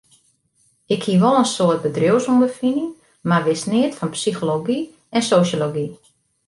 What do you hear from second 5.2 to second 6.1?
sosjology.